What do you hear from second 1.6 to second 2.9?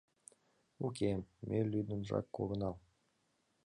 лӱдынжак огынал.